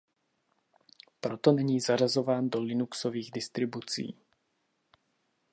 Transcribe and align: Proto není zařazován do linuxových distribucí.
Proto 1.19 1.51
není 1.51 1.79
zařazován 1.79 2.49
do 2.49 2.61
linuxových 2.61 3.31
distribucí. 3.31 4.17